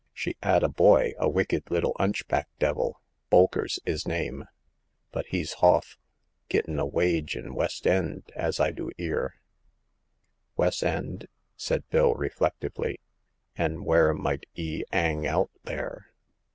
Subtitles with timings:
[0.11, 2.99] *' She 'ad a boy, a wicked little 'unchback devil;
[3.31, 4.45] Bolker's 'is name.
[5.11, 5.95] But he's hofE;
[6.49, 9.35] gitting a wage in West end, as I do 'ear."
[10.57, 12.99] "Wes' end?" said Bill, reflectively.
[13.55, 16.07] '*An' where might 'e 'ang out there